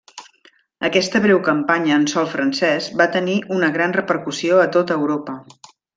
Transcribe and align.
Aquesta 0.87 1.19
breu 1.25 1.41
campanya 1.49 1.99
en 2.01 2.07
sòl 2.13 2.29
francès 2.31 2.89
va 3.03 3.07
tenir 3.17 3.39
una 3.59 3.69
gran 3.77 3.95
repercussió 3.99 4.63
a 4.65 4.69
tot 4.79 4.95
Europa. 5.01 5.37